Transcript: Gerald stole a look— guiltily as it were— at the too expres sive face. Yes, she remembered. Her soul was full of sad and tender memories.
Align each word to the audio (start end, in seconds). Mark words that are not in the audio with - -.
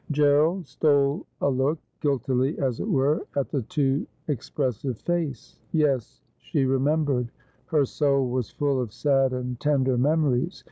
Gerald 0.09 0.65
stole 0.65 1.27
a 1.41 1.47
look— 1.47 1.77
guiltily 2.01 2.57
as 2.57 2.79
it 2.79 2.89
were— 2.89 3.27
at 3.37 3.49
the 3.51 3.61
too 3.61 4.07
expres 4.29 4.77
sive 4.77 4.97
face. 4.97 5.59
Yes, 5.73 6.23
she 6.39 6.65
remembered. 6.65 7.29
Her 7.67 7.85
soul 7.85 8.27
was 8.31 8.49
full 8.49 8.81
of 8.81 8.91
sad 8.93 9.31
and 9.31 9.59
tender 9.59 9.99
memories. 9.99 10.59